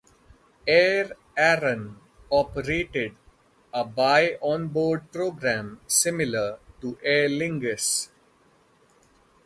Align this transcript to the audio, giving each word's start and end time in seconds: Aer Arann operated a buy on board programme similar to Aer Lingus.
Aer 0.67 1.11
Arann 1.37 1.95
operated 2.31 3.13
a 3.71 3.85
buy 3.85 4.39
on 4.41 4.67
board 4.67 5.11
programme 5.11 5.79
similar 5.85 6.57
to 6.81 6.97
Aer 7.03 7.29
Lingus. 7.29 8.09